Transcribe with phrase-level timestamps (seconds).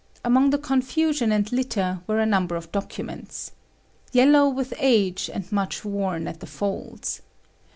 [0.25, 3.51] Among the confusion and litter were a number of documents,
[4.11, 7.21] Yellow with age and much worn at the folds.